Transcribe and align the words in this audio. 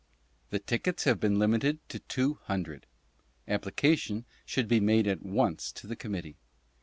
The 0.49 0.57
Tickets 0.57 1.03
have 1.03 1.19
been 1.19 1.37
limited 1.37 1.77
to 1.89 1.99
Two 1.99 2.39
Hundred. 2.45 2.87
Application 3.47 4.25
should 4.47 4.67
be 4.67 4.79
made 4.79 5.05
at 5.05 5.21
once 5.21 5.71
to 5.73 5.85
the 5.85 5.95
Committee. 5.95 6.37